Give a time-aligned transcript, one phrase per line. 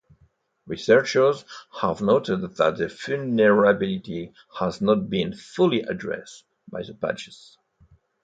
[0.65, 1.45] Researchers
[1.79, 7.59] have noted that the vulnerability has not been fully addressed by the patches.